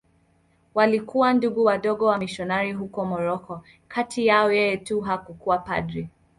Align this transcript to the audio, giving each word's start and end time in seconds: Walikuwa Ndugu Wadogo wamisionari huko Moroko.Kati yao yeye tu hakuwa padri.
Walikuwa 0.75 1.33
Ndugu 1.33 1.63
Wadogo 1.65 2.05
wamisionari 2.05 2.71
huko 2.73 3.05
Moroko.Kati 3.05 4.27
yao 4.27 4.51
yeye 4.51 4.77
tu 4.77 5.01
hakuwa 5.01 5.57
padri. 5.57 6.09